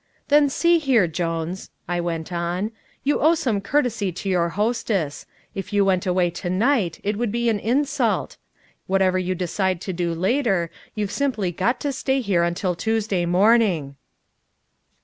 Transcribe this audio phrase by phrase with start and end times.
[0.29, 2.71] "Then, see here, Jones," I went on,
[3.03, 5.27] "you owe some courtesy to our hostess.
[5.53, 8.37] If you went away to night it would be an insult.
[8.87, 13.95] Whatever you decide to do later, you've simply got to stay here till Tuesday morning!"